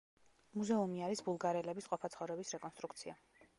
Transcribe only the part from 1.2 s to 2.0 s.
ბულგარელების